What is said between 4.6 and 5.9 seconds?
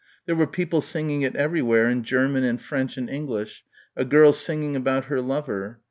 about her lover....